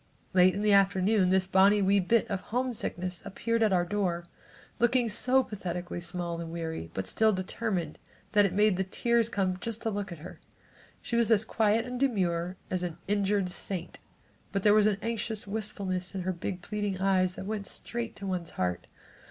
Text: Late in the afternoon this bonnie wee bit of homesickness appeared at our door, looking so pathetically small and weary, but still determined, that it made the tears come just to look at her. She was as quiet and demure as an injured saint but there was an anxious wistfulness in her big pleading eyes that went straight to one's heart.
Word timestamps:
Late 0.33 0.55
in 0.55 0.61
the 0.63 0.73
afternoon 0.73 1.29
this 1.29 1.45
bonnie 1.45 1.79
wee 1.83 1.99
bit 1.99 2.27
of 2.27 2.41
homesickness 2.41 3.21
appeared 3.23 3.61
at 3.61 3.71
our 3.71 3.85
door, 3.85 4.25
looking 4.79 5.07
so 5.09 5.43
pathetically 5.43 6.01
small 6.01 6.41
and 6.41 6.51
weary, 6.51 6.89
but 6.95 7.05
still 7.05 7.31
determined, 7.31 7.99
that 8.31 8.43
it 8.43 8.51
made 8.53 8.77
the 8.77 8.83
tears 8.83 9.29
come 9.29 9.59
just 9.59 9.83
to 9.83 9.91
look 9.91 10.11
at 10.11 10.17
her. 10.17 10.39
She 11.03 11.15
was 11.17 11.29
as 11.29 11.45
quiet 11.45 11.85
and 11.85 11.99
demure 11.99 12.57
as 12.71 12.81
an 12.81 12.97
injured 13.07 13.51
saint 13.51 13.99
but 14.51 14.63
there 14.63 14.73
was 14.73 14.87
an 14.87 14.97
anxious 15.03 15.45
wistfulness 15.45 16.15
in 16.15 16.21
her 16.23 16.33
big 16.33 16.63
pleading 16.63 16.97
eyes 16.97 17.33
that 17.33 17.45
went 17.45 17.67
straight 17.67 18.15
to 18.15 18.25
one's 18.25 18.49
heart. 18.57 18.87